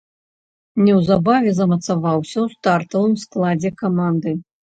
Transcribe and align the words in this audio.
Неўзабаве 0.83 1.51
замацаваўся 1.59 2.33
ў 2.33 2.47
стартавым 2.55 3.13
складзе 3.25 3.69
каманды. 3.85 4.31